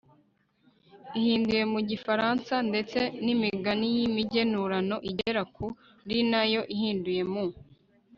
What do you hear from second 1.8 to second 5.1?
gifaransa, ndetse n'imigani y'imigenurano